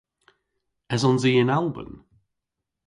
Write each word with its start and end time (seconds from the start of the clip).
Esons 0.97 1.23
i 1.31 1.33
yn 1.43 1.53
Alban? 1.57 1.91